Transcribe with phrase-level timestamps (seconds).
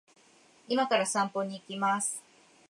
[0.67, 2.23] 今から散歩に行きます